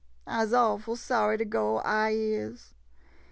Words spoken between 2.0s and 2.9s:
is.